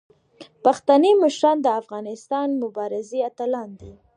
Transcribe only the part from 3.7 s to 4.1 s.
دي.